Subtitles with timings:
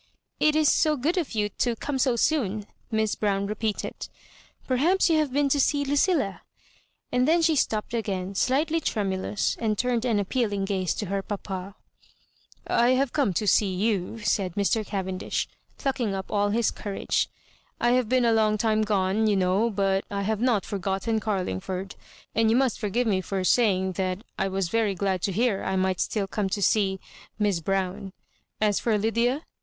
[0.23, 4.09] '* It is so good of you to come so soon," Miss Brown repeated;"
[4.67, 6.41] perhaps you have been to see Lucilla,"
[7.11, 11.75] and then she stopped again, slightly tremulous, and turned an appealing gaze to her papa."
[12.67, 14.83] I have come to see ^ou," said Mr.
[14.83, 17.29] Cavendish, plucking up all his courage.
[17.79, 21.19] "I have been a long time gone, you know, but I have not for gotten
[21.19, 21.93] Caiiingford;
[22.33, 25.75] and you must forgive me for saying that I was very glad to hear I
[25.75, 26.99] might still come to see—
[27.37, 28.13] Miss Brown,
[28.59, 29.43] As for Lydia?"